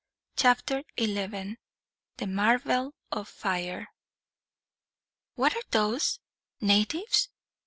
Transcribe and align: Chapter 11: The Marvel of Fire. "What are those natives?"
Chapter 0.35 0.83
11: 0.97 1.59
The 2.17 2.25
Marvel 2.25 2.95
of 3.11 3.27
Fire. 3.27 3.89
"What 5.35 5.55
are 5.55 5.61
those 5.69 6.19
natives?" 6.59 7.29